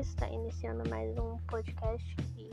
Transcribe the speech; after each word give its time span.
está 0.00 0.28
iniciando 0.28 0.88
mais 0.88 1.18
um 1.18 1.36
podcast 1.48 2.16
e 2.36 2.50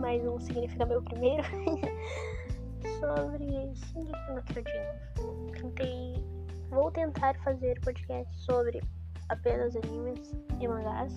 mais 0.00 0.26
um 0.26 0.40
significa 0.40 0.86
meu 0.86 1.02
primeiro 1.02 1.42
sobre 2.98 3.74
Shingeki 3.74 4.32
no 4.32 4.42
Kyojin. 4.44 5.52
Tentei, 5.52 6.24
vou 6.70 6.90
tentar 6.90 7.36
fazer 7.42 7.78
podcast 7.82 8.34
sobre 8.40 8.82
apenas 9.28 9.76
animes 9.76 10.32
e 10.58 10.66
mangás 10.66 11.12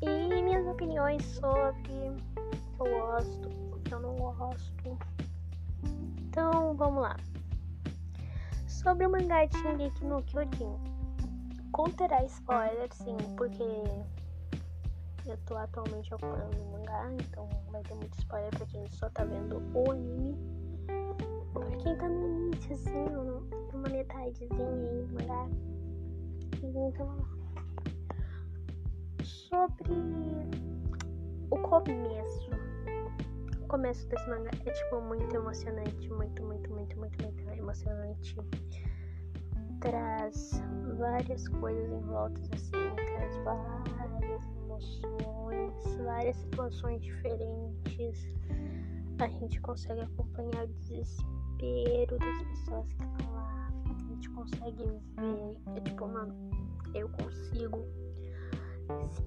e 0.00 0.42
minhas 0.42 0.66
opiniões 0.66 1.22
sobre 1.26 1.78
o 1.78 1.82
que 1.82 2.80
eu 2.80 3.00
gosto, 3.00 3.48
o 3.48 3.80
que 3.80 3.92
eu 3.92 4.00
não 4.00 4.16
gosto. 4.16 4.98
Então, 6.20 6.74
vamos 6.74 7.02
lá. 7.02 7.16
Sobre 8.66 9.06
o 9.06 9.10
mangá 9.10 9.44
de 9.44 9.58
Shingeki 9.58 10.04
no 10.06 10.22
Kyojin 10.22 11.02
conterá 11.72 12.24
spoiler, 12.24 12.88
sim, 12.92 13.16
porque 13.36 13.64
eu 15.26 15.36
tô 15.46 15.56
atualmente 15.56 16.12
acompanhando 16.12 16.60
o 16.62 16.72
mangá, 16.72 17.12
então 17.12 17.48
vai 17.70 17.82
ter 17.82 17.94
muito 17.94 18.18
spoiler 18.18 18.50
pra 18.50 18.66
quem 18.66 18.86
só 18.90 19.08
tá 19.10 19.24
vendo 19.24 19.62
o 19.74 19.90
anime. 19.90 20.36
Pra 21.52 21.76
quem 21.76 21.96
tá 21.96 22.08
no 22.08 22.46
iníciozinho, 22.46 23.46
numa 23.72 23.88
metadezinha 23.88 24.68
aí 24.68 25.06
do 25.06 25.14
mangá. 25.14 25.48
Então, 26.62 27.16
sobre 29.24 29.92
o 31.50 31.58
começo. 31.58 32.50
O 33.62 33.66
começo 33.68 34.06
desse 34.08 34.28
mangá 34.28 34.50
é 34.66 34.70
tipo 34.70 35.00
muito 35.00 35.34
emocionante, 35.34 36.08
muito, 36.10 36.42
muito, 36.42 36.70
muito, 36.70 36.98
muito, 36.98 37.24
muito 37.24 37.52
emocionante 37.52 38.36
traz 39.82 40.62
várias 40.96 41.48
coisas 41.48 41.90
em 41.90 42.00
volta 42.02 42.40
assim, 42.54 42.94
traz 42.94 43.36
várias 43.44 44.01
emoções, 44.82 45.96
várias 46.04 46.36
situações 46.36 47.00
diferentes. 47.02 48.28
A 49.18 49.28
gente 49.28 49.60
consegue 49.60 50.00
acompanhar 50.00 50.64
o 50.64 50.68
desespero 50.68 52.18
das 52.18 52.42
pessoas 52.42 52.92
que 52.92 53.04
estão 53.04 53.34
lá. 53.34 53.72
A 53.88 53.98
gente 54.08 54.30
consegue 54.30 54.84
ver, 54.84 55.76
é 55.76 55.80
tipo, 55.80 56.08
mano, 56.08 56.34
eu 56.94 57.08
consigo 57.10 57.86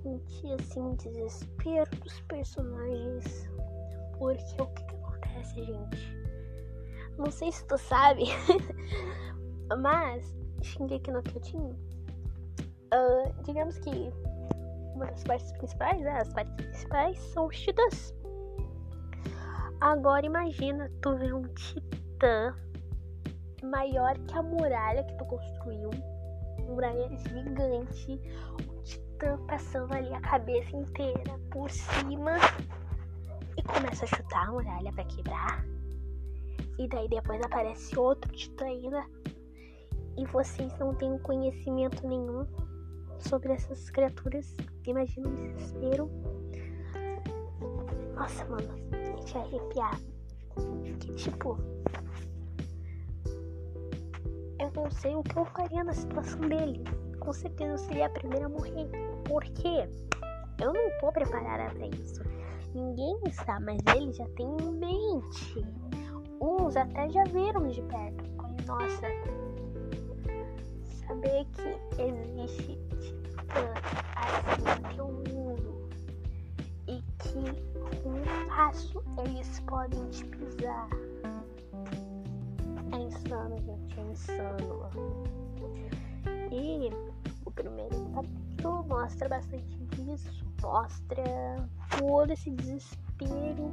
sentir 0.02 0.53
assim 0.59 0.81
o 0.81 0.95
desespero 0.95 1.90
dos 2.02 2.19
personagens. 2.22 3.50
Porque 4.17 4.62
o 4.62 4.67
que, 4.67 4.84
que 4.86 4.95
acontece, 4.95 5.64
gente? 5.64 6.25
Não 7.17 7.31
sei 7.31 7.52
se 7.52 7.66
tu 7.66 7.78
sabe, 7.78 8.25
mas 9.81 10.36
Shingeki 10.62 11.12
no 11.12 11.22
Kyojin, 11.23 11.72
uh, 12.94 13.44
digamos 13.44 13.78
que 13.80 14.12
uma 14.96 15.06
das 15.06 15.24
partes 15.24 15.52
principais, 15.52 16.02
né, 16.02 16.18
as 16.20 16.34
partes 16.34 16.56
principais 16.56 17.20
são 17.20 17.48
os 17.48 17.60
titãs. 17.60 18.14
Agora 19.82 20.26
imagina 20.26 20.90
tu 21.02 21.16
ver 21.18 21.34
um 21.34 21.44
titã 21.54 22.56
maior 23.62 24.18
que 24.20 24.34
a 24.34 24.42
muralha 24.42 25.04
que 25.04 25.18
tu 25.18 25.26
construiu, 25.26 25.90
uma 26.60 26.74
muralha 26.74 27.10
gigante, 27.18 28.22
um 28.70 28.82
titã 28.84 29.38
passando 29.46 29.94
ali 29.94 30.14
a 30.14 30.22
cabeça 30.22 30.76
inteira 30.76 31.38
por 31.52 31.70
cima 31.70 32.38
e 33.58 33.62
começa 33.64 34.06
a 34.06 34.08
chutar 34.08 34.48
a 34.48 34.52
muralha 34.52 34.92
para 34.94 35.04
quebrar. 35.06 35.66
E 36.78 36.88
daí 36.88 37.08
depois 37.08 37.42
aparece 37.42 37.98
outro 37.98 38.32
titã 38.32 38.66
ainda 38.66 39.06
e 40.18 40.26
vocês 40.28 40.78
não 40.80 40.94
têm 40.96 41.18
conhecimento 41.20 42.08
nenhum 42.08 42.46
sobre 43.28 43.54
essas 43.54 43.90
criaturas, 43.90 44.56
imagina 44.86 45.28
o 45.28 45.36
desespero. 45.36 46.09
Nossa, 48.13 48.46
mano, 48.46 48.74
deixa 49.16 49.40
arrepiar. 49.40 50.00
Que 51.00 51.13
tipo. 51.16 51.58
Eu 54.59 54.72
não 54.74 54.90
sei 54.90 55.16
o 55.16 55.24
que 55.24 55.38
eu 55.38 55.46
faria 55.46 55.84
na 55.84 55.94
situação 55.94 56.40
dele. 56.41 56.84
Com 57.19 57.34
certeza 57.34 57.72
eu 57.72 57.78
seria 57.78 58.06
a 58.06 58.09
primeira 58.09 58.46
a 58.46 58.50
morrer. 58.50 58.90
Por 59.25 59.44
quê? 59.44 59.90
Eu 60.62 60.74
não 60.74 61.00
tô 61.00 61.12
preparada 61.12 61.74
para 61.74 61.88
isso. 61.88 62.22
Ninguém 62.74 63.19
está, 63.28 63.59
mas 63.59 63.81
ele 63.96 64.13
já 64.13 64.25
tem 64.30 64.47
em 64.47 64.72
mente. 64.72 65.66
Uns 66.42 66.75
até 66.75 67.09
já 67.09 67.24
viram 67.25 67.68
de 67.68 67.81
perto. 67.81 68.24
Nossa, 68.66 69.07
saber 71.07 71.46
que 71.46 72.02
existe 72.02 72.84
podem 79.85 80.09
te 80.09 80.25
pisar. 80.25 80.90
É 82.91 82.97
insano, 82.97 83.57
gente, 83.57 84.00
é 84.00 84.03
insano. 84.03 84.90
E 86.51 86.90
o 87.46 87.51
primeiro 87.51 87.95
capítulo 88.13 88.84
mostra 88.85 89.29
bastante 89.29 89.78
disso, 89.91 90.45
mostra 90.62 91.24
todo 92.00 92.31
esse 92.31 92.50
desespero, 92.51 93.72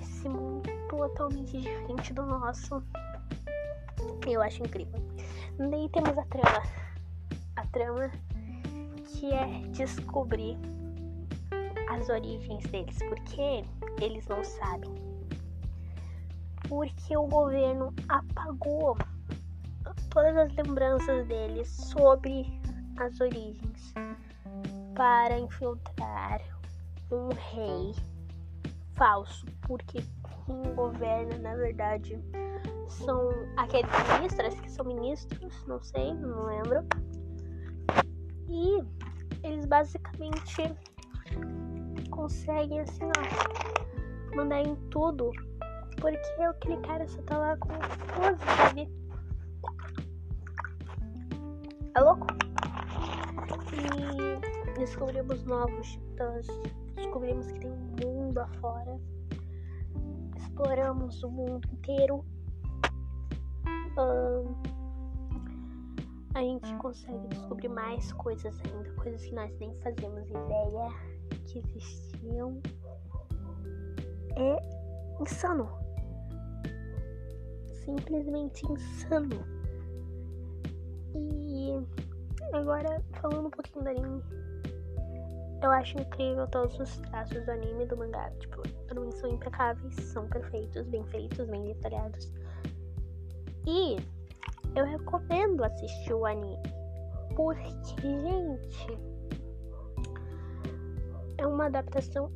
esse 0.00 0.28
mundo 0.28 0.68
totalmente 0.88 1.58
diferente 1.58 2.12
do 2.12 2.26
nosso. 2.26 2.82
Eu 4.26 4.42
acho 4.42 4.62
incrível. 4.62 5.00
Daí 5.58 5.88
temos 5.90 6.18
a 6.18 6.24
trama. 6.24 6.62
A 7.56 7.66
trama 7.68 8.10
que 9.06 9.32
é 9.32 9.60
descobrir 9.70 10.58
as 11.88 12.08
origens 12.08 12.64
deles, 12.64 12.98
porque 13.08 13.64
eles 14.00 14.26
não 14.26 14.42
sabem. 14.42 15.13
Porque 16.74 17.16
o 17.16 17.28
governo 17.28 17.94
apagou 18.08 18.98
todas 20.10 20.36
as 20.36 20.52
lembranças 20.56 21.24
deles 21.28 21.68
sobre 21.68 22.60
as 22.98 23.20
origens 23.20 23.94
para 24.96 25.38
infiltrar 25.38 26.40
um 27.12 27.28
rei 27.28 27.94
falso, 28.94 29.46
porque 29.62 30.02
quem 30.44 30.74
governa, 30.74 31.38
na 31.38 31.54
verdade, 31.54 32.18
são 32.88 33.30
aqueles 33.56 33.88
ministros 34.18 34.60
que 34.60 34.70
são 34.72 34.84
ministros, 34.84 35.64
não 35.68 35.80
sei, 35.80 36.12
não 36.12 36.46
lembro. 36.46 36.84
E 38.48 38.82
eles 39.46 39.64
basicamente 39.64 40.74
conseguem 42.10 42.80
assim, 42.80 43.04
ó, 43.04 44.36
mandar 44.36 44.60
em 44.60 44.74
tudo. 44.90 45.30
Porque 46.00 46.42
aquele 46.42 46.76
cara 46.78 47.06
só 47.08 47.22
tá 47.22 47.38
lá 47.38 47.56
com 47.56 47.68
pose, 47.68 48.44
sabe? 48.56 48.92
É 51.94 52.00
louco? 52.00 52.26
E 53.72 54.78
descobrimos 54.78 55.44
novos 55.44 55.92
titãs. 55.92 56.46
Descobrimos 56.94 57.50
que 57.52 57.60
tem 57.60 57.70
um 57.70 57.96
mundo 58.02 58.38
afora. 58.38 59.00
Exploramos 60.36 61.22
o 61.22 61.30
mundo 61.30 61.68
inteiro 61.72 62.24
uh, 63.98 64.54
a 66.34 66.40
gente 66.40 66.74
consegue 66.76 67.28
descobrir 67.28 67.68
mais 67.68 68.12
coisas 68.14 68.60
ainda, 68.64 68.90
coisas 68.94 69.24
que 69.24 69.34
nós 69.34 69.56
nem 69.58 69.72
fazíamos 69.80 70.28
ideia 70.28 70.88
que 71.46 71.58
existiam. 71.58 72.60
É 74.36 75.22
insano. 75.22 75.83
Simplesmente 77.84 78.64
insano. 78.70 79.44
E 81.14 81.70
agora 82.52 83.02
falando 83.20 83.46
um 83.46 83.50
pouquinho 83.50 83.84
do 83.84 83.90
anime. 83.90 84.22
Eu 85.62 85.70
acho 85.70 85.98
incrível 85.98 86.46
todos 86.48 86.78
os 86.78 86.96
traços 86.98 87.44
do 87.44 87.50
anime 87.50 87.84
e 87.84 87.86
do 87.86 87.96
mangá. 87.96 88.30
Tipo, 88.38 88.62
pra 88.86 89.00
mim 89.00 89.10
são 89.12 89.30
impecáveis, 89.30 89.94
são 89.94 90.28
perfeitos, 90.28 90.86
bem 90.88 91.04
feitos, 91.06 91.46
bem 91.48 91.64
detalhados. 91.64 92.32
E 93.66 93.96
eu 94.76 94.84
recomendo 94.84 95.64
assistir 95.64 96.12
o 96.12 96.26
anime. 96.26 96.58
Porque, 97.34 98.02
gente, 98.02 98.98
é 101.38 101.46
uma 101.46 101.66
adaptação 101.66 102.30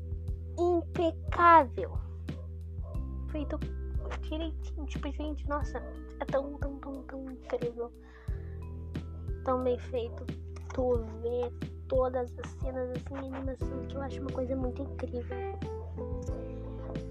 impecável. 0.59 1.99
Feito 3.31 3.59
direitinho. 4.21 4.87
Tipo, 4.87 5.11
gente, 5.13 5.49
nossa, 5.49 5.79
é 6.21 6.25
tão, 6.25 6.55
tão, 6.59 6.79
tão, 6.79 7.03
tão 7.03 7.31
incrível. 7.31 7.93
Tão 9.45 9.63
bem 9.63 9.79
feito. 9.79 10.25
Tu 10.75 10.97
vê 11.23 11.51
todas 11.89 12.31
as 12.39 12.51
cenas 12.61 12.91
assim, 12.91 13.17
animação, 13.17 13.87
que 13.87 13.97
eu 13.97 14.03
acho 14.03 14.21
uma 14.21 14.31
coisa 14.31 14.55
muito 14.57 14.83
incrível. 14.83 15.37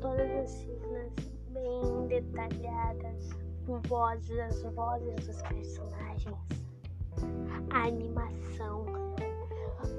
Todas 0.02 0.32
as 0.32 0.50
cenas 0.50 1.14
bem 1.50 2.08
detalhadas 2.08 3.48
vozes, 3.88 4.40
as 4.40 4.64
vozes 4.74 5.28
dos 5.28 5.42
personagens, 5.42 6.38
a 7.72 7.88
animação, 7.88 8.86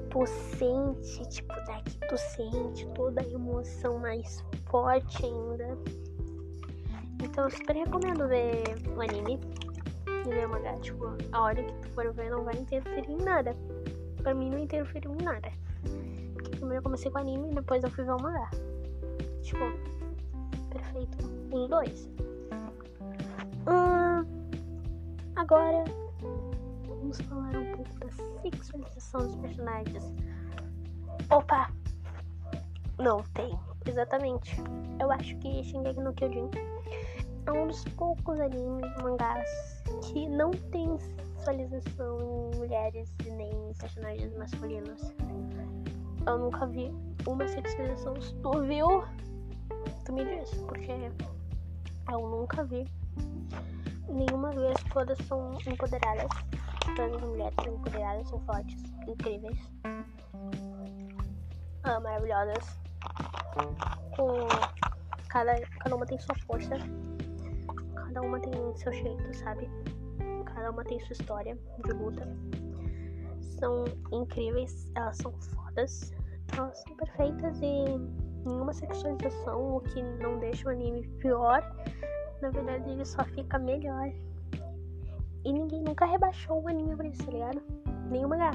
tu 0.09 0.25
sente, 0.25 1.29
tipo, 1.29 1.53
daqui 1.67 1.99
tu 2.07 2.17
sente 2.17 2.87
toda 2.95 3.21
a 3.21 3.27
emoção 3.27 3.99
mais 3.99 4.43
forte 4.65 5.25
ainda. 5.25 5.77
Então 7.23 7.43
eu 7.45 7.51
super 7.51 7.75
recomendo 7.75 8.27
ver 8.27 8.63
o 8.95 9.01
anime 9.01 9.39
e 10.07 10.29
ler 10.29 10.47
o 10.47 10.49
mangá. 10.49 10.75
Tipo, 10.79 11.05
a 11.31 11.41
hora 11.41 11.63
que 11.63 11.73
tu 11.73 11.89
for 11.89 12.11
ver 12.13 12.29
não 12.29 12.43
vai 12.43 12.55
interferir 12.55 13.11
em 13.11 13.17
nada. 13.17 13.55
Pra 14.23 14.33
mim 14.33 14.49
não 14.49 14.59
interferiu 14.59 15.13
em 15.15 15.23
nada. 15.23 15.51
Porque 16.33 16.51
primeiro 16.51 16.77
eu 16.77 16.83
comecei 16.83 17.11
com 17.11 17.17
o 17.17 17.21
anime 17.21 17.51
e 17.51 17.55
depois 17.55 17.83
eu 17.83 17.91
fui 17.91 18.03
ver 18.03 18.11
o 18.11 18.21
mangá. 18.21 18.49
Tipo, 19.41 19.65
perfeito. 20.69 21.17
Os 21.51 21.69
dois. 21.69 22.09
Hum, 23.67 24.25
agora 25.35 25.83
vamos 26.87 27.19
falar 27.21 27.57
um 27.57 27.75
pouco 27.75 27.99
da 27.99 28.09
sexualização 28.41 29.21
dos 29.21 29.35
personagens. 29.35 30.13
Opa! 31.29 31.69
Não 32.97 33.23
tem, 33.33 33.57
exatamente. 33.85 34.55
Eu 34.99 35.11
acho 35.11 35.35
que 35.37 35.63
Shingeki 35.63 35.99
no 36.01 36.13
Kyojin 36.13 36.49
é 37.49 37.51
um 37.51 37.67
dos 37.67 37.83
poucos 37.95 38.39
animes, 38.39 38.95
mangás 39.01 39.49
que 40.03 40.29
não 40.29 40.51
tem 40.51 40.99
sexualização 40.99 42.51
em 42.53 42.57
mulheres 42.57 43.11
e 43.25 43.31
nem 43.31 43.73
personagens 43.79 44.37
masculinos. 44.37 45.13
Eu 46.27 46.37
nunca 46.37 46.67
vi 46.67 46.93
uma 47.27 47.47
sexualização. 47.47 48.21
Se 48.21 48.35
tu 48.35 48.51
viu, 48.61 49.03
tu 50.05 50.13
me 50.13 50.25
diz, 50.25 50.53
porque 50.67 50.91
eu 52.11 52.29
nunca 52.29 52.63
vi 52.65 52.87
nenhuma 54.07 54.51
vez. 54.51 54.77
Todas 54.93 55.17
são 55.27 55.57
empoderadas. 55.65 56.29
Todas 56.95 57.15
as 57.15 57.21
mulheres 57.21 57.55
são 57.63 57.73
empoderadas, 57.73 58.29
são 58.29 58.39
fortes, 58.41 58.83
incríveis, 59.07 59.59
ah, 61.83 61.99
maravilhosas. 61.99 62.79
Com 64.15 64.47
cada, 65.29 65.59
cada 65.79 65.95
uma 65.95 66.05
tem 66.05 66.19
sua 66.19 66.35
força, 66.45 66.75
cada 68.09 68.21
uma 68.21 68.39
tem 68.39 68.51
seu 68.75 68.91
jeito, 68.91 69.33
sabe? 69.35 69.69
Cada 70.45 70.71
uma 70.71 70.83
tem 70.83 70.99
sua 70.99 71.13
história 71.13 71.57
de 71.85 71.93
luta. 71.93 72.27
São 73.59 73.85
incríveis, 74.11 74.91
elas 74.95 75.17
são 75.17 75.31
fodas, 75.31 76.11
elas 76.57 76.77
são 76.81 76.95
perfeitas 76.95 77.59
e 77.61 77.85
nenhuma 78.45 78.73
sexualização, 78.73 79.77
o 79.77 79.81
que 79.81 80.01
não 80.01 80.39
deixa 80.39 80.67
o 80.67 80.71
anime 80.71 81.07
pior. 81.19 81.61
Na 82.41 82.49
verdade, 82.49 82.89
ele 82.89 83.05
só 83.05 83.23
fica 83.25 83.59
melhor. 83.59 84.11
E 85.45 85.53
ninguém 85.53 85.83
nunca 85.83 86.05
rebaixou 86.05 86.63
o 86.63 86.67
anime 86.67 86.95
por 86.95 87.05
isso, 87.05 87.23
tá 87.25 87.31
ligado? 87.31 87.61
Nenhuma 88.09 88.37
mangá. 88.37 88.51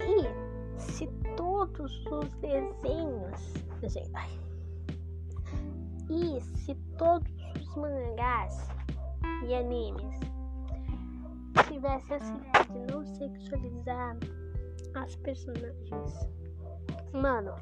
E 0.00 0.80
se 0.80 1.06
todos 1.36 2.06
os 2.06 2.34
desenhos. 2.36 3.54
Desenho, 3.80 4.10
ai. 4.14 4.30
E 6.10 6.40
se 6.40 6.74
todos 6.96 7.30
os 7.30 7.37
mangás 7.78 8.68
e 9.46 9.54
animes 9.54 10.18
tivessem 11.68 12.16
essa 12.16 12.34
ideia 12.34 12.86
de 12.86 12.92
não 12.92 13.04
sexualizar 13.04 14.16
as 14.94 15.14
personagens, 15.16 16.28
mano, 17.12 17.54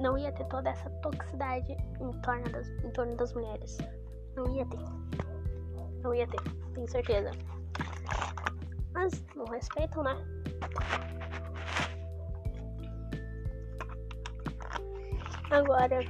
não 0.00 0.18
ia 0.18 0.32
ter 0.32 0.44
toda 0.46 0.70
essa 0.70 0.90
toxicidade 1.00 1.76
em 2.00 2.10
torno 2.22 2.48
das, 2.50 2.68
em 2.68 2.90
torno 2.90 3.16
das 3.16 3.32
mulheres. 3.34 3.78
Não 4.34 4.46
ia 4.54 4.66
ter. 4.66 4.78
Não 6.02 6.14
ia 6.14 6.26
ter, 6.26 6.40
tenho 6.74 6.88
certeza. 6.88 7.30
Mas 8.92 9.24
não 9.36 9.44
respeitam, 9.44 10.02
né? 10.02 10.16
Agora, 15.50 16.00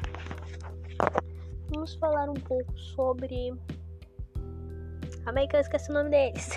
vamos 1.73 1.95
falar 1.95 2.29
um 2.29 2.35
pouco 2.35 2.79
sobre. 2.79 3.55
Calma 5.25 5.41
aí 5.41 5.49
que 5.49 5.57
eu 5.57 5.61
esqueci 5.61 5.91
o 5.91 5.95
nome 5.95 6.11
deles. 6.11 6.51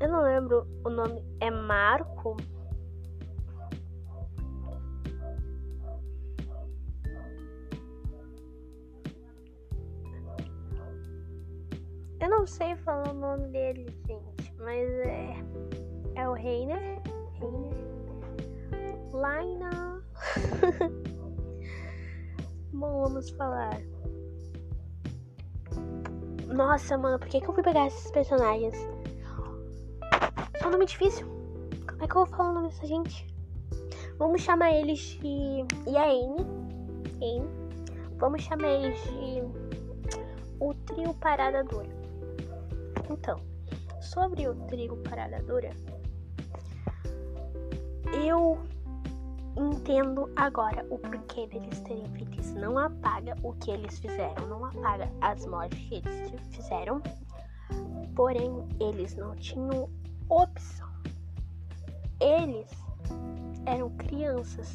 eu 0.00 0.08
não 0.08 0.22
lembro 0.22 0.66
o 0.84 0.90
nome. 0.90 1.24
É 1.40 1.50
Marco? 1.50 2.36
Eu 12.20 12.28
não 12.28 12.46
sei 12.46 12.76
falar 12.76 13.10
o 13.10 13.14
nome 13.14 13.48
dele, 13.48 13.86
gente, 14.06 14.52
mas 14.58 14.88
é. 15.06 15.34
É 16.16 16.28
o 16.28 16.32
Reiner. 16.34 17.00
Reiner. 17.40 17.72
Laina. 19.12 19.87
Bom, 22.72 23.02
vamos 23.02 23.30
falar. 23.30 23.80
Nossa, 26.46 26.96
mano, 26.96 27.18
por 27.18 27.28
que, 27.28 27.40
que 27.40 27.46
eu 27.46 27.52
fui 27.52 27.62
pegar 27.62 27.86
esses 27.86 28.10
personagens? 28.10 28.74
Só 30.60 30.68
um 30.68 30.70
nome 30.70 30.86
difícil. 30.86 31.26
Como 31.86 32.04
é 32.04 32.06
que 32.06 32.16
eu 32.16 32.24
vou 32.24 32.26
falar 32.26 32.50
o 32.50 32.54
nome 32.54 32.68
dessa 32.68 32.86
gente? 32.86 33.26
Vamos 34.18 34.42
chamar 34.42 34.72
eles 34.72 34.98
de. 34.98 35.64
E 35.86 35.96
a. 35.96 36.06
Vamos 38.16 38.42
chamar 38.42 38.68
eles 38.68 39.00
de. 39.02 39.42
O 40.60 40.74
trio 40.74 41.14
Parada 41.14 41.62
Dura. 41.64 41.88
Então, 43.10 43.40
sobre 44.00 44.48
o 44.48 44.54
trio 44.66 44.96
Parada 44.98 45.42
Dura, 45.42 45.70
eu 48.24 48.58
entendo 49.58 50.30
agora 50.36 50.86
o 50.88 50.98
porquê 50.98 51.46
deles 51.48 51.80
terem 51.80 52.06
feito 52.12 52.40
isso. 52.40 52.54
Não 52.54 52.78
apaga 52.78 53.34
o 53.42 53.52
que 53.54 53.70
eles 53.70 53.98
fizeram, 53.98 54.46
não 54.46 54.64
apaga 54.64 55.10
as 55.20 55.44
mortes 55.46 55.78
que 55.88 55.96
eles 55.96 56.46
fizeram. 56.50 57.02
Porém, 58.14 58.66
eles 58.80 59.16
não 59.16 59.34
tinham 59.36 59.90
opção. 60.28 60.88
Eles 62.20 62.70
eram 63.66 63.90
crianças 63.90 64.74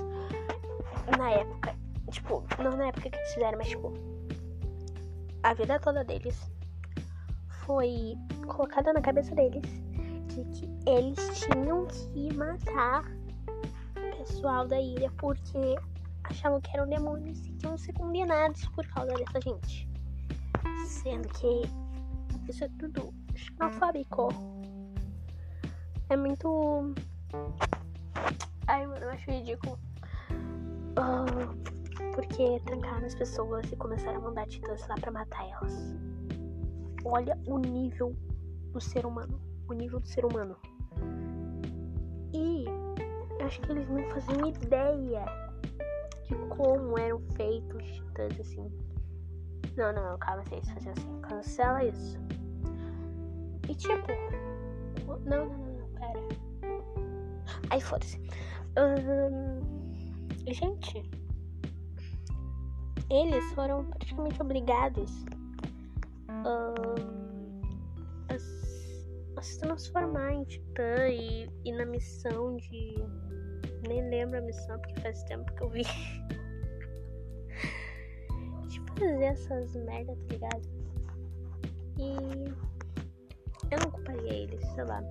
na 1.18 1.32
época. 1.32 1.76
Tipo, 2.12 2.44
não 2.62 2.78
na 2.78 2.88
época 2.88 3.10
que 3.10 3.18
eles 3.18 3.34
fizeram, 3.34 3.58
mas 3.58 3.70
tipo, 3.70 3.94
a 5.42 5.54
vida 5.54 5.80
toda 5.80 6.04
deles 6.04 6.52
foi 7.66 8.16
colocada 8.48 8.94
na 8.94 9.02
cabeça 9.02 9.34
deles 9.34 9.64
de 10.28 10.44
que 10.46 10.70
eles 10.90 11.40
tinham 11.40 11.86
que 11.88 12.34
matar 12.36 13.04
pessoal 14.24 14.66
da 14.66 14.80
ilha 14.80 15.12
porque 15.18 15.76
achavam 16.24 16.62
que 16.62 16.76
eram 16.76 16.88
demônios 16.88 17.46
e 17.46 17.52
que 17.52 17.66
iam 17.66 17.78
ser 17.78 17.94
condenados 17.94 18.66
por 18.70 18.88
causa 18.88 19.14
dessa 19.14 19.42
gente. 19.42 19.88
Sendo 20.88 21.28
que 21.30 21.62
isso 22.50 22.64
é 22.64 22.70
tudo 22.80 23.14
xenofóbico. 23.36 24.30
É 26.10 26.16
muito. 26.16 26.94
Ai, 28.68 28.88
mano, 28.88 29.06
eu 29.06 29.10
acho 29.10 29.30
ridículo. 29.30 29.78
Uh, 30.98 32.14
porque 32.16 32.60
trancaram 32.66 33.06
as 33.06 33.16
pessoas 33.16 33.70
e 33.72 33.76
começaram 33.76 34.20
a 34.20 34.22
mandar 34.22 34.48
titãs 34.48 34.88
lá 34.88 34.96
pra 34.96 35.12
matar 35.12 35.50
elas. 35.50 35.94
Olha 37.04 37.38
o 37.46 37.58
nível 37.58 38.16
do 38.72 38.80
ser 38.80 39.06
humano. 39.06 39.42
O 39.68 39.74
nível 39.74 40.00
do 40.00 40.08
ser 40.08 40.24
humano. 40.24 40.56
Acho 43.44 43.60
que 43.62 43.72
eles 43.74 43.90
não 43.90 44.10
faziam 44.10 44.48
ideia 44.48 45.26
de 46.26 46.36
como 46.56 46.98
eram 46.98 47.20
feitos 47.36 47.76
os 47.76 47.92
titãs 47.92 48.40
assim. 48.40 48.72
Não, 49.76 49.92
não, 49.92 50.18
calma, 50.18 50.44
vocês 50.46 50.70
faziam 50.70 50.94
assim. 50.94 51.22
Cancela 51.22 51.84
isso. 51.84 52.18
E 53.68 53.76
tipo. 53.76 54.08
Não, 55.06 55.18
não, 55.20 55.46
não, 55.46 55.78
não, 55.78 55.90
pera. 55.90 56.20
Aí 57.70 57.82
foda-se. 57.82 58.18
gente. 60.48 61.04
Eles 63.10 63.44
foram 63.54 63.84
praticamente 63.86 64.42
obrigados 64.42 65.26
a, 66.30 66.74
a, 69.38 69.42
se 69.42 69.60
transformar 69.60 70.34
em 70.34 70.46
titã 70.46 71.08
e, 71.10 71.50
e 71.66 71.72
na 71.74 71.86
missão 71.86 72.56
de 72.56 72.96
nem 73.88 74.10
lembro 74.10 74.38
a 74.38 74.42
missão 74.42 74.80
porque 74.80 75.00
faz 75.02 75.24
tempo 75.24 75.52
que 75.54 75.64
eu 75.64 75.70
vi. 75.70 75.84
de 78.68 78.80
fazer 78.98 79.24
essas 79.24 79.76
merda, 79.76 80.16
tá 80.16 80.34
ligado? 80.34 80.62
E 82.00 82.16
eu 83.72 83.80
não 83.80 83.92
culparia 83.92 84.34
eles, 84.34 84.66
sei 84.74 84.84
lá. 84.84 85.04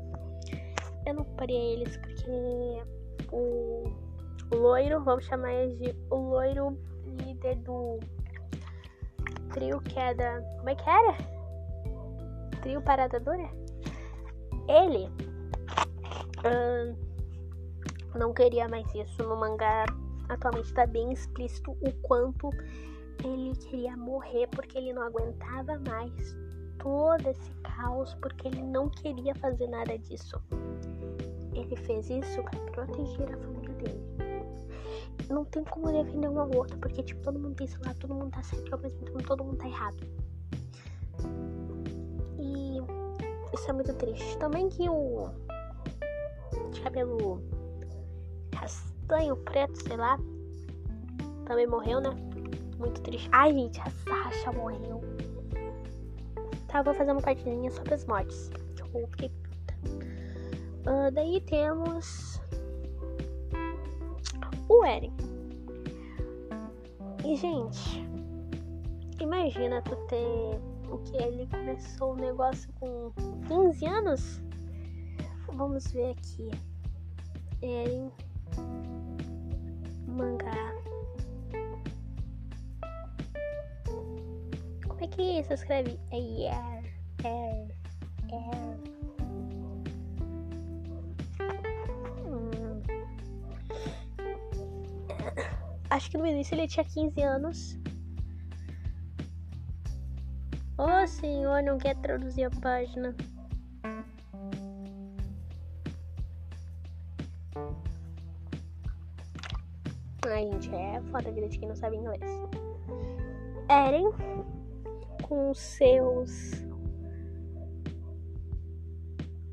Eu 1.06 1.14
não 1.14 1.24
culparia 1.24 1.74
eles 1.74 1.96
porque 1.96 2.82
o, 3.32 3.84
o 4.52 4.56
loiro, 4.56 5.02
vamos 5.02 5.24
chamar 5.24 5.52
ele 5.52 5.76
de 5.76 5.96
o 6.10 6.16
loiro 6.16 6.78
líder 7.04 7.56
do 7.56 7.98
trio 9.52 9.80
que 9.80 9.98
é 9.98 10.14
da. 10.14 10.40
Como 10.58 10.70
é 10.70 10.74
que 10.74 10.88
era? 10.88 11.32
trio 12.62 12.80
Parada 12.80 13.18
Dura, 13.20 13.50
ele 14.68 15.08
uh, 16.46 16.96
não 18.14 18.32
queria 18.32 18.68
mais 18.68 18.86
isso. 18.94 19.22
No 19.22 19.36
mangá 19.36 19.86
atualmente 20.28 20.66
está 20.66 20.86
bem 20.86 21.12
explícito 21.12 21.72
o 21.72 21.92
quanto 22.02 22.50
ele 23.24 23.54
queria 23.56 23.96
morrer 23.96 24.48
porque 24.48 24.78
ele 24.78 24.92
não 24.92 25.02
aguentava 25.02 25.78
mais 25.88 26.36
todo 26.78 27.28
esse 27.28 27.50
caos 27.62 28.14
porque 28.14 28.48
ele 28.48 28.62
não 28.62 28.88
queria 28.88 29.34
fazer 29.36 29.68
nada 29.68 29.96
disso. 29.98 30.40
Ele 31.54 31.76
fez 31.76 32.08
isso 32.10 32.42
para 32.42 32.86
proteger 32.86 33.32
a 33.32 33.36
família 33.36 33.74
dele. 33.74 34.02
Não 35.28 35.44
tem 35.44 35.62
como 35.64 35.92
defender 35.92 36.28
um 36.28 36.40
ao 36.40 36.50
outro, 36.56 36.76
porque 36.78 37.02
tipo, 37.02 37.22
todo 37.22 37.38
mundo 37.38 37.54
tem 37.54 37.66
seu 37.66 37.80
todo 38.00 38.14
mundo 38.14 38.30
tá 38.30 38.42
certo, 38.42 38.72
ao 38.72 38.80
mesmo 38.80 38.98
tempo 39.04 39.22
todo 39.22 39.44
mundo 39.44 39.56
tá 39.56 39.68
errado. 39.68 39.96
E 42.38 42.78
isso 43.54 43.70
é 43.70 43.72
muito 43.72 43.94
triste. 43.94 44.36
Também 44.38 44.68
que 44.68 44.88
o 44.88 45.30
de 46.72 46.80
cabelo 46.80 47.42
castanho, 48.62 49.36
preto, 49.36 49.76
sei 49.82 49.96
lá, 49.96 50.16
também 51.44 51.66
morreu, 51.66 52.00
né? 52.00 52.10
Muito 52.78 53.00
triste. 53.02 53.28
Ai, 53.32 53.52
gente, 53.52 53.80
a 53.80 53.90
Sasha 53.90 54.52
morreu. 54.52 55.00
Tá, 56.68 56.82
vou 56.82 56.94
fazer 56.94 57.12
uma 57.12 57.20
partidinha 57.20 57.70
sobre 57.70 57.94
as 57.94 58.04
mortes. 58.06 58.50
Eu 58.94 59.06
fiquei 59.08 59.28
puta. 59.28 59.74
Uh, 60.88 61.10
daí 61.12 61.40
temos 61.42 62.40
o 64.68 64.84
Eren. 64.84 65.12
E, 67.24 67.36
gente, 67.36 68.08
imagina 69.20 69.82
tu 69.82 69.96
ter 70.06 70.60
o 70.90 70.98
que 70.98 71.16
ele 71.16 71.46
começou 71.46 72.12
o 72.12 72.16
negócio 72.16 72.72
com 72.74 73.12
15 73.48 73.86
anos. 73.86 74.42
Vamos 75.52 75.92
ver 75.92 76.10
aqui. 76.10 76.50
Eren 77.60 78.10
mangá. 80.12 80.74
Como 84.86 85.00
é 85.00 85.08
que 85.08 85.44
se 85.44 85.54
escreve? 85.54 85.98
É 86.10 86.16
yeah, 86.16 86.82
é, 87.24 87.66
é. 88.30 88.82
Hum. 92.26 92.82
Acho 95.90 96.10
que 96.10 96.18
no 96.18 96.26
início 96.26 96.54
ele 96.54 96.68
tinha 96.68 96.84
15 96.84 97.22
anos. 97.22 97.78
Oh 100.78 101.06
senhor, 101.06 101.62
não 101.62 101.78
quer 101.78 101.96
traduzir 101.96 102.44
a 102.44 102.50
página. 102.50 103.14
Foda 111.12 111.28
a 111.28 111.32
vida 111.32 111.48
de 111.48 111.58
quem 111.58 111.68
não 111.68 111.76
sabe 111.76 111.96
inglês. 111.96 112.22
Eren, 113.68 114.10
com 115.22 115.54
seus. 115.54 116.64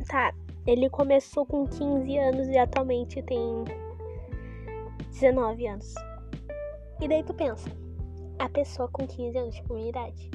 Tá, 0.08 0.34
ele 0.66 0.90
começou 0.90 1.46
com 1.46 1.68
15 1.68 2.18
anos 2.18 2.48
e 2.48 2.58
atualmente 2.58 3.22
tem 3.22 3.64
19 5.12 5.68
anos. 5.68 5.94
E 7.00 7.08
daí 7.08 7.24
tu 7.24 7.34
pensa, 7.34 7.70
a 8.40 8.50
pessoa 8.50 8.88
com 8.88 9.06
15 9.06 9.38
anos, 9.38 9.56
tipo, 9.56 9.74
minha 9.76 9.90
idade, 9.90 10.32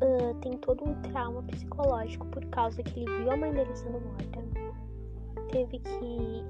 uh, 0.00 0.34
tem 0.40 0.56
todo 0.58 0.84
um 0.84 0.94
trauma 1.02 1.42
psicológico 1.42 2.26
por 2.26 2.44
causa 2.46 2.82
que 2.82 3.00
ele 3.00 3.18
viu 3.18 3.32
a 3.32 3.36
mãe 3.36 3.52
dele 3.52 3.74
sendo 3.74 4.00
morta. 4.00 4.40
Teve 5.50 5.78
que 5.80 6.44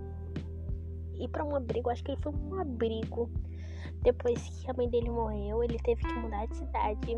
ir 1.23 1.29
para 1.29 1.45
um 1.45 1.57
abrigo, 1.57 1.91
acho 1.91 2.05
que 2.05 2.13
ele 2.13 2.21
foi 2.21 2.33
um 2.33 2.61
abrigo. 2.61 3.31
Depois 4.03 4.49
que 4.49 4.71
a 4.71 4.75
mãe 4.75 4.89
dele 4.89 5.11
morreu, 5.11 5.63
ele 5.63 5.79
teve 5.79 6.03
que 6.03 6.15
mudar 6.15 6.47
de 6.47 6.57
cidade 6.57 7.17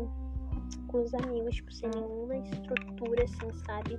com 0.87 1.01
os 1.01 1.13
amigos, 1.13 1.55
tipo, 1.55 1.73
sem 1.73 1.89
nenhuma 1.89 2.37
estrutura, 2.37 3.23
assim, 3.23 3.51
sabe? 3.65 3.95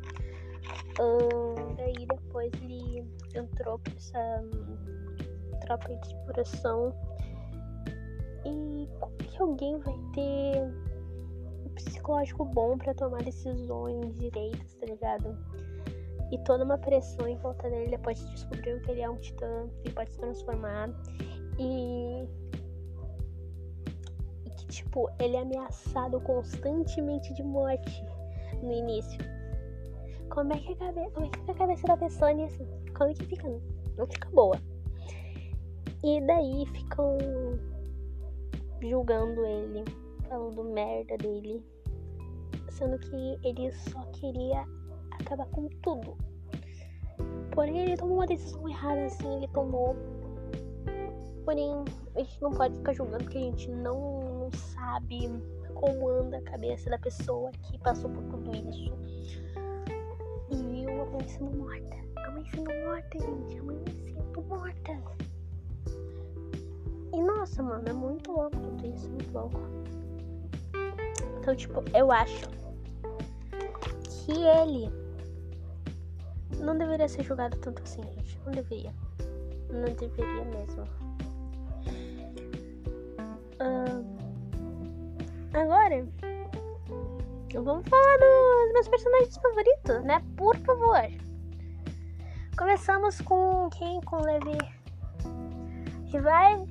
Uh, 1.01 1.75
daí 1.77 2.07
depois 2.07 2.53
ele 2.63 3.05
entrou 3.35 3.79
pra 3.79 3.93
essa 3.95 4.43
um, 4.43 5.59
tropa 5.61 5.95
de 5.97 6.07
exploração. 6.07 6.93
E 8.45 8.89
como 9.01 9.17
que 9.17 9.43
alguém 9.43 9.79
vai 9.79 9.99
ter 10.15 10.63
um 11.65 11.69
psicológico 11.75 12.45
bom 12.45 12.79
para 12.79 12.95
tomar 12.95 13.23
decisões 13.23 14.15
direitas, 14.17 14.75
tá 14.75 14.87
ligado? 14.87 15.37
e 16.33 16.39
toda 16.39 16.65
uma 16.65 16.77
pressão 16.77 17.29
em 17.29 17.37
volta 17.37 17.71
dele 17.71 17.91
depois 17.91 18.19
de 18.19 18.33
descobrir 18.33 18.81
que 18.83 18.91
ele 18.91 19.01
é 19.01 19.09
um 19.09 19.17
titã 19.17 19.69
e 19.85 19.91
pode 19.91 20.11
se 20.11 20.19
transformar 20.19 20.91
e 21.59 22.27
e 22.29 22.29
tipo 24.83 25.11
ele 25.19 25.37
é 25.37 25.41
ameaçado 25.41 26.21
constantemente 26.21 27.33
de 27.35 27.43
morte 27.43 28.05
no 28.63 28.73
início 28.73 29.19
como 30.31 30.53
é 30.53 30.59
que 30.59 30.73
a 30.73 30.77
cabeça 30.77 31.11
como 31.11 31.27
é 31.27 31.31
que 31.31 31.39
fica 31.39 31.53
a 31.53 31.55
cabeça 31.55 31.87
da 31.87 31.97
pessoa 31.97 32.33
nisso 32.33 32.67
como 32.97 33.11
é 33.11 33.15
que 33.15 33.27
fica 33.27 33.49
não 33.97 34.07
fica 34.07 34.29
boa 34.31 34.61
e 36.05 36.21
daí 36.27 36.67
ficam 36.67 37.19
julgando 38.81 39.45
ele 39.45 39.85
falando 40.29 40.65
merda 40.65 41.17
dele 41.19 41.65
sendo 42.77 42.99
que 42.99 43.39
ele 43.43 43.73
só 43.73 44.01
queria 44.13 44.65
acabar 45.11 45.47
com 45.47 45.69
tudo. 45.83 46.17
Porém, 47.53 47.81
ele 47.81 47.97
tomou 47.97 48.19
uma 48.19 48.27
decisão 48.27 48.69
errada, 48.69 49.07
assim, 49.07 49.35
ele 49.37 49.49
tomou. 49.49 49.97
Porém, 51.47 51.85
a 52.17 52.19
gente 52.19 52.43
não 52.43 52.51
pode 52.51 52.77
ficar 52.77 52.93
julgando 52.93 53.23
porque 53.23 53.39
a 53.39 53.43
gente 53.43 53.71
não, 53.71 54.41
não 54.41 54.51
sabe 54.51 55.31
como 55.75 56.09
anda 56.09 56.39
a 56.39 56.43
cabeça 56.43 56.91
da 56.91 56.99
pessoa 56.99 57.53
que 57.53 57.79
passou 57.79 58.11
por 58.11 58.25
tudo 58.25 58.51
isso. 58.51 58.93
E 60.51 60.57
viu 60.57 61.03
a 61.03 61.07
mãe 61.07 61.29
sendo 61.29 61.57
morta. 61.57 61.97
A 62.17 62.31
mãe 62.33 62.45
sendo 62.51 62.69
morta, 62.85 63.19
gente. 63.21 63.59
A 63.61 63.63
mãe 63.63 63.79
sendo 63.87 64.43
morta. 64.43 65.01
E 67.15 67.23
nossa, 67.23 67.63
mano, 67.63 67.89
é 67.89 67.93
muito 67.93 68.33
louco 68.33 68.57
tudo 68.57 68.85
isso, 68.85 69.09
muito 69.09 69.33
louco. 69.33 69.61
Então, 71.39 71.55
tipo, 71.55 71.85
eu 71.95 72.11
acho 72.11 72.49
que 74.09 74.33
ele 74.33 74.91
não 76.59 76.77
deveria 76.77 77.07
ser 77.07 77.23
julgado 77.23 77.57
tanto 77.59 77.85
assim, 77.85 78.03
gente. 78.03 78.37
Não 78.45 78.51
deveria. 78.51 78.93
Não 79.71 79.95
deveria 79.95 80.45
mesmo. 80.45 81.06
Agora, 85.57 86.07
vamos 87.55 87.89
falar 87.89 88.19
dos 88.19 88.73
meus 88.73 88.89
personagens 88.89 89.37
favoritos, 89.37 90.05
né? 90.05 90.23
Por 90.37 90.57
favor. 90.59 91.03
Começamos 92.59 93.21
com 93.21 93.69
quem? 93.71 94.01
Com 94.03 94.17
Levi. 94.17 94.59
Que 96.11 96.21
vai. 96.21 96.65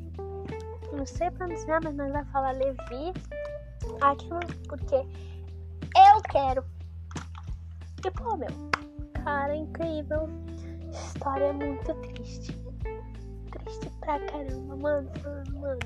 Não 0.92 1.06
sei 1.06 1.32
pronunciar, 1.32 1.82
mas 1.84 1.96
nós 1.96 2.12
vamos 2.12 2.32
falar 2.32 2.51
Levi. 2.51 3.13
Aquilo 4.01 4.39
porque 4.68 4.96
eu 4.96 6.22
quero. 6.30 6.63
E 8.06 8.12
pô, 8.12 8.38
meu 8.38 8.50
cara, 9.25 9.56
incrível. 9.56 10.30
História 10.92 11.51
muito 11.51 11.94
triste. 11.96 12.56
Triste 13.51 13.89
pra 14.00 14.20
caramba, 14.27 14.75
mano, 14.75 15.12
mano, 15.24 15.60
mano. 15.60 15.80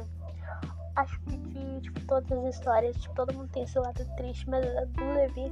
Acho 0.98 1.20
que 1.22 1.38
tipo, 1.80 2.00
todas 2.06 2.32
as 2.32 2.56
histórias, 2.56 2.96
tipo, 2.98 3.16
todo 3.16 3.34
mundo 3.34 3.50
tem 3.50 3.66
seu 3.68 3.82
lado 3.82 4.06
triste, 4.16 4.50
mas 4.50 4.66
a 4.78 4.86
do 4.86 5.06
Levi 5.06 5.52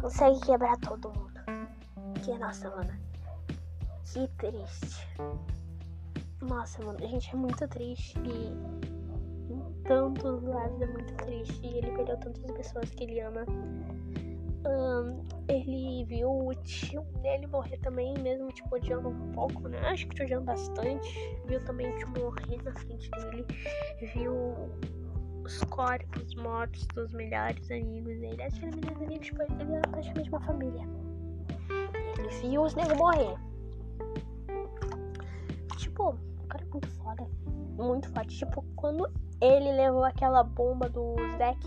consegue 0.00 0.40
quebrar 0.40 0.76
todo 0.78 1.10
mundo. 1.10 1.40
Que 2.22 2.36
nossa, 2.38 2.70
mano. 2.70 2.92
Que 4.04 4.28
triste. 4.38 5.08
Nossa, 6.40 6.84
mano, 6.84 6.98
a 7.02 7.06
gente 7.06 7.30
é 7.32 7.36
muito 7.36 7.66
triste 7.68 8.18
e 8.20 8.52
tantos 9.84 10.42
lados 10.42 10.80
é 10.80 10.86
muito 10.86 11.14
triste. 11.14 11.66
Ele 11.66 11.90
perdeu 11.92 12.16
tantas 12.18 12.50
pessoas 12.52 12.90
que 12.90 13.04
ele 13.04 13.20
ama 13.20 13.44
um, 14.66 15.24
ele 15.48 16.04
viu 16.04 16.30
o 16.30 16.54
tio 16.54 17.02
dele 17.20 17.46
morrer 17.46 17.78
também, 17.78 18.14
mesmo 18.18 18.48
tipo 18.52 18.74
odiando 18.74 19.08
um 19.08 19.32
pouco, 19.32 19.68
né? 19.68 19.78
Acho 19.88 20.06
que 20.08 20.22
odiando 20.22 20.44
bastante. 20.44 21.08
Viu 21.46 21.64
também 21.64 21.92
o 21.92 21.98
tio 21.98 22.08
morrer 22.08 22.62
na 22.62 22.72
frente 22.72 23.10
dele. 23.10 23.44
Viu 24.14 24.54
os 25.44 25.58
corpos 25.64 26.34
mortos 26.34 26.86
dos 26.88 27.12
melhores 27.12 27.70
amigos 27.70 28.18
dele. 28.18 28.36
Que 28.36 28.64
ele 28.64 28.76
melhores 28.76 29.02
amigos, 29.02 29.26
tipo, 29.26 29.42
ele 29.42 29.74
era 29.74 29.88
praticamente 29.88 30.28
uma 30.30 30.40
família. 30.40 30.88
Ele 32.18 32.28
viu 32.40 32.62
os 32.62 32.74
negros 32.74 32.98
morrer. 32.98 33.34
Tipo, 35.76 36.10
o 36.10 36.46
cara 36.48 36.64
é 36.64 36.68
muito 36.68 36.88
foda. 36.90 37.26
Muito 37.76 38.12
forte. 38.12 38.38
Tipo, 38.38 38.62
quando 38.76 39.08
ele 39.40 39.72
levou 39.72 40.04
aquela 40.04 40.42
bomba 40.42 40.88
do 40.88 41.16
Zack. 41.38 41.58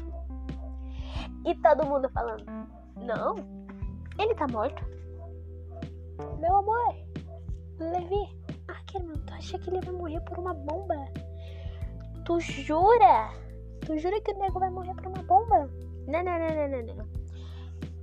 E 1.46 1.54
todo 1.56 1.86
mundo 1.86 2.10
falando 2.10 2.44
Não, 2.98 3.36
ele 4.18 4.34
tá 4.36 4.48
morto. 4.48 4.84
Meu 6.40 6.56
amor, 6.58 6.96
Levi, 7.80 8.36
irmão, 8.98 9.18
tu 9.26 9.34
acha 9.34 9.60
que 9.60 9.70
ele 9.70 9.82
vai 9.82 9.94
morrer 9.94 10.22
por 10.22 10.40
uma 10.40 10.54
bomba? 10.54 10.96
Tu 12.26 12.40
jura? 12.40 13.45
Tu 13.86 14.00
jura 14.00 14.20
que 14.22 14.32
o 14.32 14.40
nego 14.40 14.60
vai 14.60 14.70
morrer 14.72 14.96
por 14.96 15.08
uma 15.08 15.24
bomba? 15.24 15.70
Não, 16.08 16.24
não, 16.24 16.40
não, 16.40 16.56
não, 16.56 16.84
não, 16.84 16.96
não. 16.96 17.26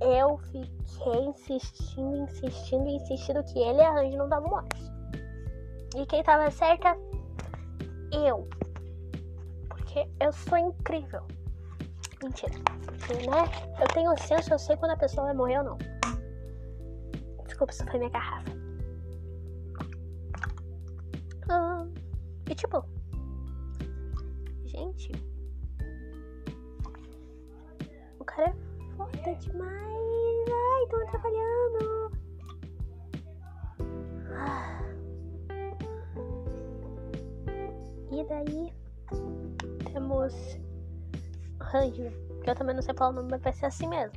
Eu 0.01 0.37
fiquei 0.37 1.25
insistindo, 1.25 2.17
insistindo, 2.23 2.87
insistindo 2.87 3.43
que 3.43 3.59
ele 3.59 3.79
e 3.79 3.81
a 3.81 3.91
Randy 3.91 4.15
não 4.15 4.25
estavam 4.25 4.49
mortos. 4.49 4.91
E 5.95 6.05
quem 6.05 6.23
tava 6.23 6.49
certa? 6.51 6.97
Eu. 8.11 8.47
Porque 9.67 10.07
eu 10.19 10.31
sou 10.31 10.57
incrível. 10.57 11.21
Mentira. 12.23 12.53
Porque, 12.87 13.27
né? 13.27 13.43
Eu 13.79 13.87
tenho 13.93 14.17
senso, 14.17 14.53
eu 14.53 14.59
sei 14.59 14.77
quando 14.77 14.91
a 14.91 14.97
pessoa 14.97 15.27
vai 15.27 15.35
morrer 15.35 15.59
ou 15.59 15.65
não. 15.65 15.77
Desculpa, 17.45 17.73
isso 17.73 17.85
foi 17.85 17.99
minha 17.99 18.09
garrafa. 18.09 18.51
Ah, 21.49 21.85
e 22.49 22.55
tipo, 22.55 22.83
gente, 24.65 25.11
cara 28.35 28.49
é 28.49 28.53
foda 28.95 29.35
demais. 29.35 30.49
Ai, 30.49 30.87
tô 30.89 30.95
atrapalhando. 30.97 32.11
E 38.11 38.23
daí 38.25 38.73
temos 39.91 40.59
Ranger, 41.59 42.11
que 42.43 42.49
eu 42.49 42.55
também 42.55 42.75
não 42.75 42.81
sei 42.81 42.93
falar 42.95 43.11
o 43.11 43.13
nome, 43.13 43.29
mas 43.31 43.41
vai 43.41 43.53
ser 43.53 43.65
assim 43.67 43.87
mesmo. 43.87 44.13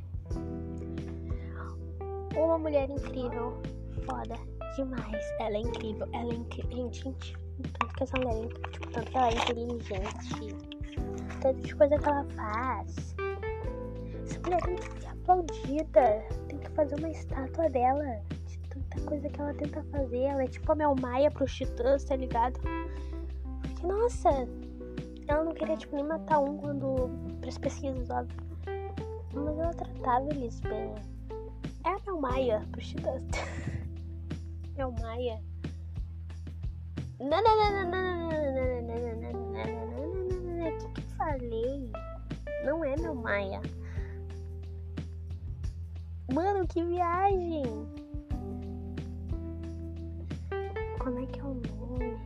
Uma 2.35 2.59
mulher 2.59 2.89
incrível, 2.89 3.59
foda 4.05 4.35
demais. 4.75 5.25
Ela 5.39 5.57
é 5.57 5.61
incrível, 5.61 6.07
ela 6.13 6.31
é 6.31 6.35
incrível. 6.35 6.93
Gente, 6.93 7.35
tanto 7.79 7.95
que 7.95 8.03
essa 8.03 8.17
mulher 8.17 8.45
é 8.45 8.69
tipo, 8.69 8.91
tanto 8.91 9.11
que 9.11 9.17
ela 9.17 9.27
é 9.27 9.33
inteligente, 9.33 10.55
tanto 11.41 11.61
de 11.61 11.75
coisa 11.75 11.97
que 11.97 12.07
ela 12.07 12.23
faz. 12.35 13.06
Essa 14.29 14.39
mulher 14.41 14.61
tem 14.61 14.75
que 14.75 14.99
ser 14.99 15.07
aplaudida, 15.07 16.23
tem 16.49 16.59
que 16.59 16.69
fazer 16.71 16.95
uma 16.95 17.09
estátua 17.09 17.69
dela. 17.69 18.21
De 18.45 18.59
tanta 18.69 19.01
coisa 19.01 19.29
que 19.29 19.39
ela 19.39 19.53
tenta 19.53 19.83
fazer. 19.83 20.19
Ela 20.23 20.43
é 20.43 20.47
tipo 20.47 20.69
a 20.71 20.75
Mel 20.75 20.95
Maia 20.99 21.31
pros 21.31 21.55
titãs, 21.55 22.03
tá 22.03 22.15
ligado? 22.17 22.59
Porque, 23.61 23.87
nossa, 23.87 24.29
ela 25.27 25.45
não 25.45 25.53
queria 25.53 25.77
tipo 25.77 25.95
nem 25.95 26.05
matar 26.05 26.39
um 26.39 26.57
quando. 26.57 27.09
pras 27.39 27.57
pesquisas, 27.57 28.09
óbvio. 28.09 28.37
Mas 29.33 29.59
ela 29.59 29.73
tratava 29.73 30.29
eles 30.31 30.59
bem. 30.59 30.93
É 31.85 31.89
a 31.89 31.99
Mel 32.05 32.19
Maia 32.19 32.61
pros 32.71 32.87
titãs. 32.87 33.23
Mel 34.75 34.91
Maia. 35.01 35.39
Não, 37.19 37.29
não, 37.29 37.43
não, 37.43 37.71
não, 37.71 37.91
não, 37.91 38.31
não, 38.31 38.51
não, 38.51 38.81
não, 38.81 38.91
não, 38.91 39.15
não, 39.15 39.31
não, 39.31 39.31
não, 39.31 39.87
não, 39.87 40.57
não, 40.57 40.67
O 40.67 40.77
que 40.77 41.01
que 41.01 41.13
falei? 41.15 41.91
Não 42.65 42.83
é 42.83 42.95
Mel 42.97 43.15
Maia. 43.15 43.61
Mano, 46.33 46.67
que 46.67 46.83
viagem! 46.83 47.63
Como 50.99 51.19
é 51.19 51.25
que 51.25 51.39
é 51.39 51.43
o 51.43 51.53
nome? 51.53 52.17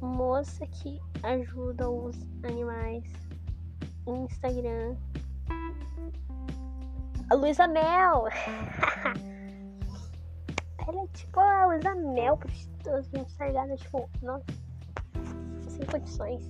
Moça 0.00 0.66
que 0.66 1.00
ajuda 1.22 1.88
os 1.88 2.16
animais. 2.42 3.04
Instagram. 4.08 4.96
A 7.30 7.34
Luísa 7.34 7.68
Mel! 7.68 8.24
Ela 10.88 11.02
é 11.04 11.06
tipo 11.08 11.38
a 11.38 11.66
Luísa 11.66 11.94
Mel 11.94 12.36
pros 12.38 12.68
tá 12.82 13.46
ligado? 13.46 13.76
Tipo, 13.76 14.10
nossa, 14.22 14.44
sem 15.68 15.86
condições. 15.86 16.42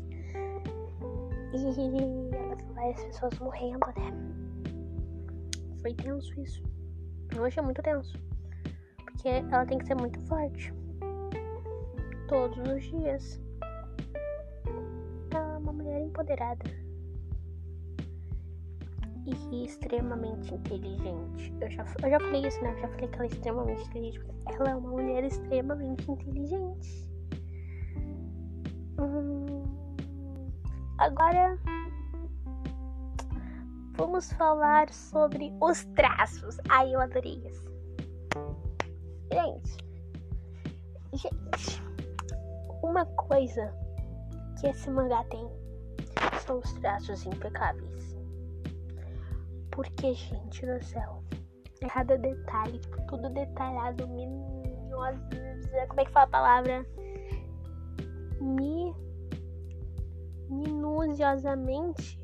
E 1.52 1.56
ela 2.34 2.56
várias 2.74 3.04
pessoas 3.04 3.38
morrendo, 3.40 3.86
né? 3.96 4.47
Foi 5.88 5.94
tenso 5.94 6.38
isso. 6.38 6.62
Hoje 7.40 7.59
é 7.59 7.62
muito 7.62 7.81
tenso. 7.81 8.12
Porque 9.07 9.27
ela 9.27 9.64
tem 9.64 9.79
que 9.79 9.87
ser 9.87 9.94
muito 9.94 10.20
forte. 10.27 10.70
Todos 12.29 12.59
os 12.59 12.83
dias. 12.83 13.40
Ela 15.31 15.55
é 15.55 15.57
uma 15.57 15.72
mulher 15.72 16.03
empoderada 16.03 16.70
e 19.51 19.64
extremamente 19.64 20.55
inteligente. 20.55 21.55
Eu 21.59 21.70
já, 21.70 21.87
eu 22.03 22.11
já 22.11 22.20
falei 22.20 22.46
isso, 22.46 22.62
né? 22.62 22.70
Eu 22.70 22.81
já 22.81 22.88
falei 22.88 23.09
que 23.09 23.14
ela 23.14 23.24
é 23.24 23.29
extremamente 23.29 23.88
inteligente. 23.88 24.35
Ela 24.44 24.70
é 24.70 24.74
uma 24.74 24.90
mulher 24.90 25.24
extremamente 25.24 26.11
inteligente. 26.11 27.11
Hum, 29.01 29.64
agora 30.98 31.59
vamos 33.98 34.32
falar 34.34 34.90
sobre 34.92 35.52
os 35.61 35.84
traços. 35.96 36.56
Ai, 36.68 36.94
eu 36.94 37.00
adorei 37.00 37.42
isso. 37.44 37.68
Gente, 39.30 39.76
gente, 41.12 41.82
uma 42.82 43.04
coisa 43.04 43.74
que 44.58 44.68
esse 44.68 44.88
mangá 44.88 45.22
tem 45.24 45.50
são 46.46 46.61
os 46.61 46.72
traços 46.74 47.26
impecáveis. 47.26 48.16
Porque, 49.72 50.14
gente 50.14 50.64
do 50.64 50.82
céu, 50.82 51.22
cada 51.92 52.16
detalhe, 52.16 52.80
tudo 53.08 53.28
detalhado, 53.30 54.08
minuoso. 54.08 55.20
Como 55.88 56.00
é 56.00 56.04
que 56.04 56.12
fala 56.12 56.26
a 56.26 56.30
palavra? 56.30 56.87
Mi, 58.40 58.94
minuciosamente. 60.48 62.17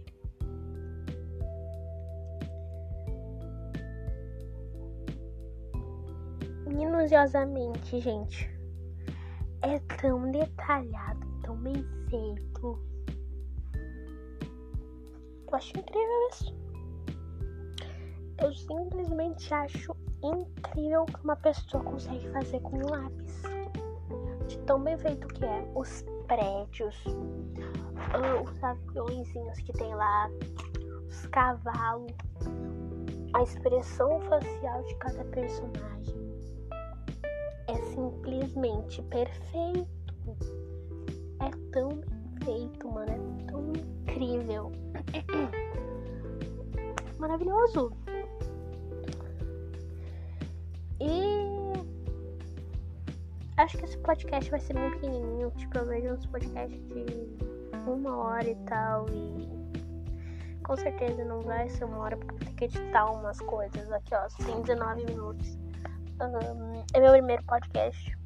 Minuciosamente, 6.74 8.00
gente. 8.00 8.50
É 9.62 9.78
tão 10.00 10.28
detalhado, 10.32 11.24
tão 11.44 11.56
bem 11.56 11.84
feito. 12.10 12.78
Eu 15.46 15.54
acho 15.54 15.78
incrível 15.78 16.28
isso. 16.32 16.54
Eu 18.42 18.52
simplesmente 18.52 19.54
acho 19.54 19.96
incrível 20.20 21.04
que 21.06 21.22
uma 21.22 21.36
pessoa 21.36 21.84
consegue 21.84 22.28
fazer 22.30 22.58
com 22.62 22.76
um 22.76 22.90
lápis. 22.90 23.42
De 24.48 24.58
tão 24.66 24.82
bem 24.82 24.98
feito 24.98 25.28
que 25.28 25.44
é. 25.44 25.70
Os 25.76 26.04
prédios, 26.26 27.04
ah, 28.12 28.42
os 28.42 28.64
aviõezinhos 28.64 29.60
que 29.60 29.72
tem 29.74 29.94
lá, 29.94 30.28
os 31.08 31.24
cavalos, 31.26 32.10
a 33.32 33.42
expressão 33.44 34.20
facial 34.22 34.82
de 34.82 34.94
cada 34.96 35.24
personagem. 35.26 35.93
Simplesmente 38.24 39.02
perfeito. 39.02 39.86
É 41.40 41.50
tão 41.72 41.90
bem 41.90 42.24
feito, 42.42 42.90
mano. 42.90 43.12
É 43.12 43.18
tão 43.44 43.70
incrível. 43.72 44.72
Maravilhoso. 47.18 47.92
E 51.00 51.74
acho 53.58 53.76
que 53.76 53.84
esse 53.84 53.98
podcast 53.98 54.50
vai 54.50 54.60
ser 54.60 54.72
bem 54.72 54.90
pequenininho. 54.92 55.50
Tipo, 55.50 55.76
eu 55.78 55.86
vejo 55.86 56.14
uns 56.14 56.24
podcasts 56.24 56.82
de 56.88 57.04
uma 57.86 58.16
hora 58.16 58.48
e 58.48 58.56
tal. 58.64 59.04
E 59.10 59.46
com 60.62 60.74
certeza 60.76 61.22
não 61.26 61.42
vai 61.42 61.68
ser 61.68 61.84
uma 61.84 61.98
hora 61.98 62.16
porque 62.16 62.46
tem 62.46 62.54
que 62.54 62.64
editar 62.64 63.04
umas 63.12 63.38
coisas. 63.40 63.92
Aqui, 63.92 64.14
ó, 64.14 64.26
tem 64.46 64.62
19 64.62 65.04
minutos. 65.04 65.63
É 66.94 67.00
meu 67.00 67.12
primeiro 67.12 67.44
podcast. 67.44 68.16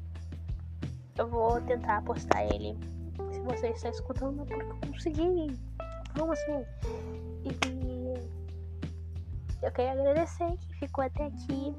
Eu 1.17 1.27
vou 1.27 1.59
tentar 1.61 2.01
postar 2.03 2.45
ele. 2.45 2.77
Se 3.33 3.41
você 3.41 3.67
está 3.69 3.89
escutando, 3.89 4.41
é 4.43 4.45
porque 4.45 4.63
eu 4.87 4.91
consegui. 4.91 5.59
Vamos 6.15 6.39
assim. 6.39 6.65
E 7.43 8.13
eu 9.61 9.71
quero 9.73 9.99
agradecer 9.99 10.57
que 10.57 10.79
ficou 10.79 11.03
até 11.03 11.25
aqui 11.25 11.75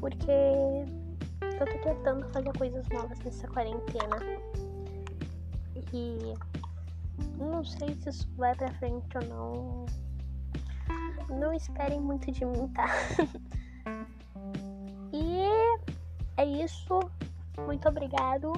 porque 0.00 0.30
eu 0.30 1.66
tô 1.66 1.78
tentando 1.82 2.26
fazer 2.32 2.52
coisas 2.56 2.88
novas 2.88 3.18
nessa 3.20 3.46
quarentena. 3.48 4.16
E 5.92 6.34
não 7.38 7.62
sei 7.62 7.94
se 7.96 8.08
isso 8.08 8.28
vai 8.36 8.54
pra 8.54 8.72
frente 8.74 9.06
ou 9.18 9.26
não. 9.26 9.86
Não 11.28 11.52
esperem 11.52 12.00
muito 12.00 12.32
de 12.32 12.44
mim, 12.46 12.68
tá? 12.68 12.86
é 16.44 16.64
isso. 16.64 17.00
Muito 17.58 17.88
obrigado. 17.88 18.52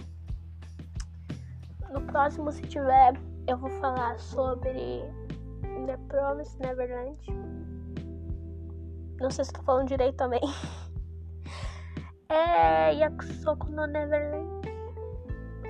No 1.92 2.00
próximo, 2.02 2.50
se 2.50 2.62
tiver, 2.62 3.14
eu 3.46 3.56
vou 3.56 3.70
falar 3.80 4.18
sobre 4.18 5.02
The 5.86 5.96
Promised 6.08 6.58
Neverland. 6.60 7.18
Não 9.20 9.30
sei 9.30 9.44
se 9.44 9.52
tô 9.52 9.62
falando 9.62 9.88
direito 9.88 10.16
também. 10.16 10.40
É 12.28 12.92
Yakusoku 12.92 13.70
no 13.70 13.86
Neverland. 13.86 14.68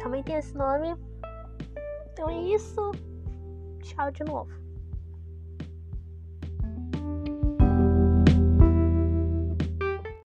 Também 0.01 0.23
tem 0.23 0.37
esse 0.37 0.55
nome. 0.55 0.97
Então 2.11 2.31
é 2.31 2.41
isso. 2.45 2.93
Tchau 3.83 4.11
de 4.11 4.25
novo. 4.25 4.51